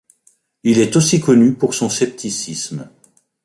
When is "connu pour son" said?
1.19-1.87